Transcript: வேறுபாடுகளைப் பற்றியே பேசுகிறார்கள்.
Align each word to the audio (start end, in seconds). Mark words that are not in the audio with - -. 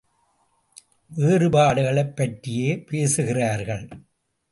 வேறுபாடுகளைப் 1.09 2.15
பற்றியே 2.15 2.79
பேசுகிறார்கள். 2.79 3.87